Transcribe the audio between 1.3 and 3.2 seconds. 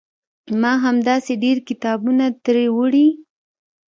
ډېر کتابونه ترې وړي.